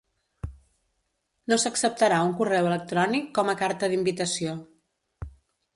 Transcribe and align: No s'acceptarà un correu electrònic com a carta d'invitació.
No 1.53 1.59
s'acceptarà 1.65 2.23
un 2.29 2.33
correu 2.41 2.71
electrònic 2.71 3.29
com 3.39 3.53
a 3.53 3.57
carta 3.61 3.93
d'invitació. 3.95 4.57